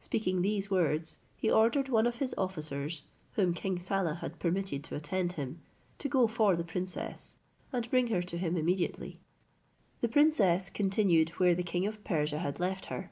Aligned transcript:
Speaking 0.00 0.42
these 0.42 0.70
words, 0.70 1.18
he 1.34 1.50
ordered 1.50 1.88
one 1.88 2.06
of 2.06 2.18
his 2.20 2.32
officers, 2.38 3.02
whom 3.32 3.52
King 3.52 3.80
Saleh 3.80 4.20
had 4.20 4.38
permitted 4.38 4.84
to 4.84 4.94
attend 4.94 5.32
him, 5.32 5.60
to 5.98 6.08
go 6.08 6.28
for 6.28 6.54
the 6.54 6.62
princess, 6.62 7.36
and 7.72 7.90
bring 7.90 8.06
her 8.06 8.22
to 8.22 8.38
him 8.38 8.56
immediately. 8.56 9.18
The 10.02 10.08
princess 10.08 10.70
continued 10.70 11.30
where 11.30 11.56
the 11.56 11.64
king 11.64 11.84
of 11.84 12.04
Persia 12.04 12.38
had 12.38 12.60
left 12.60 12.86
her. 12.86 13.10